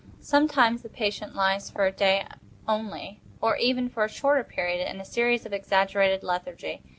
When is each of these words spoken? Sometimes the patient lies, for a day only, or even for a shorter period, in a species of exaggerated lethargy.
Sometimes 0.21 0.81
the 0.81 0.89
patient 0.89 1.35
lies, 1.35 1.69
for 1.69 1.85
a 1.85 1.91
day 1.91 2.25
only, 2.67 3.21
or 3.39 3.55
even 3.57 3.87
for 3.87 4.03
a 4.03 4.09
shorter 4.09 4.43
period, 4.43 4.87
in 4.89 4.99
a 4.99 5.05
species 5.05 5.45
of 5.45 5.53
exaggerated 5.53 6.23
lethargy. 6.23 6.81